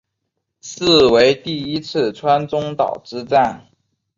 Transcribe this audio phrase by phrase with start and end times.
[0.61, 3.67] 是为第一次川中岛之战。